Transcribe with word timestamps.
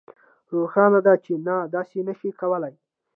روښانه 0.53 0.99
ده 1.05 1.13
چې 1.25 1.33
نه 1.45 1.55
داسې 1.75 1.97
نشئ 2.07 2.31
کولی 2.41 2.73